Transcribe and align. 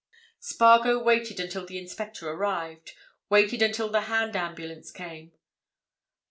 Spargo 0.39 0.97
waited 0.97 1.39
until 1.39 1.63
the 1.63 1.77
inspector 1.77 2.27
arrived; 2.27 2.93
waited 3.29 3.61
until 3.61 3.87
the 3.89 4.01
hand 4.01 4.35
ambulance 4.35 4.89
came. 4.91 5.31